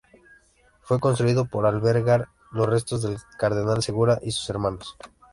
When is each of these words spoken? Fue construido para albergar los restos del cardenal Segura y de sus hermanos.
Fue 0.81 0.99
construido 0.99 1.45
para 1.45 1.69
albergar 1.69 2.27
los 2.49 2.65
restos 2.67 3.03
del 3.03 3.19
cardenal 3.37 3.83
Segura 3.83 4.17
y 4.23 4.25
de 4.25 4.31
sus 4.31 4.49
hermanos. 4.49 4.97